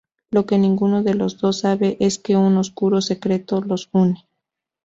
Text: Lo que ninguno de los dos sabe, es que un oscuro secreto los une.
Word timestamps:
Lo 0.31 0.47
que 0.47 0.57
ninguno 0.57 1.03
de 1.03 1.13
los 1.13 1.37
dos 1.37 1.59
sabe, 1.59 1.95
es 1.99 2.17
que 2.17 2.35
un 2.35 2.57
oscuro 2.57 3.01
secreto 3.01 3.61
los 3.61 3.87
une. 3.93 4.27